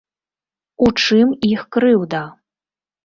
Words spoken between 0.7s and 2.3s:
У чым іх крыўда?